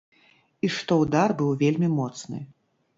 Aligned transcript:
І 0.67 0.69
што 0.77 0.97
ўдар 1.03 1.37
быў 1.45 1.55
вельмі 1.63 1.95
моцны. 1.99 2.45